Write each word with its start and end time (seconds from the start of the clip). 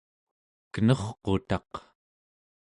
kenurqutaq 0.73 1.71